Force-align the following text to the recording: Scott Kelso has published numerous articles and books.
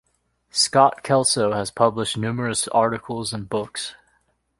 Scott 0.49 1.03
Kelso 1.03 1.51
has 1.51 1.69
published 1.69 2.17
numerous 2.17 2.67
articles 2.69 3.33
and 3.33 3.47
books. 3.47 3.93